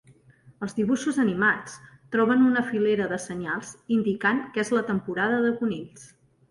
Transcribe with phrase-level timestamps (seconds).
[0.67, 1.75] Els dibuixos animats
[2.15, 6.15] troben una filera de senyals indicant que és la temporada de conills.